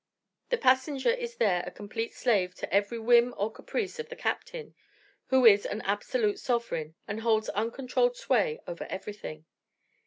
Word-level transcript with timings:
The 0.49 0.57
passenger 0.57 1.11
is 1.11 1.35
there 1.35 1.61
a 1.63 1.69
complete 1.69 2.15
slave 2.15 2.55
to 2.55 2.73
every 2.73 2.97
whim 2.97 3.35
or 3.37 3.51
caprice 3.51 3.99
of 3.99 4.09
the 4.09 4.15
captain, 4.15 4.73
who 5.27 5.45
is 5.45 5.63
an 5.63 5.81
absolute 5.81 6.39
sovereign 6.39 6.95
and 7.07 7.19
holds 7.21 7.49
uncontrolled 7.49 8.17
sway 8.17 8.61
over 8.65 8.85
everything. 8.85 9.45